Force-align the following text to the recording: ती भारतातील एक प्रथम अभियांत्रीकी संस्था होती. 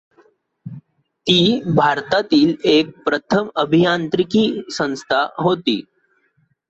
ती 1.27 1.61
भारतातील 1.75 2.53
एक 2.65 2.97
प्रथम 3.05 3.49
अभियांत्रीकी 3.55 4.45
संस्था 4.69 5.25
होती. 5.39 5.81